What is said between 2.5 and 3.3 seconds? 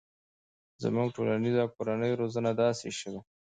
داسې شوي